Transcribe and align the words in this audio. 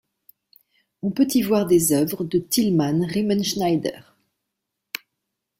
On 1.03 1.11
peut 1.11 1.27
y 1.35 1.43
voir 1.43 1.67
des 1.67 1.93
œuvres 1.93 2.23
de 2.23 2.39
Tilman 2.39 3.05
Riemenschneider. 3.05 3.99